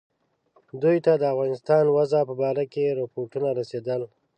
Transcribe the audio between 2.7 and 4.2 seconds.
کې رپوټونه رسېدل.